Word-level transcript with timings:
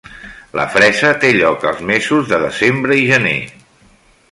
La 0.59 0.63
fresa 0.75 1.11
té 1.25 1.29
lloc 1.35 1.67
als 1.73 1.85
mesos 1.91 2.33
de 2.33 2.41
desembre 2.47 2.99
i 3.03 3.05
gener. 3.13 3.39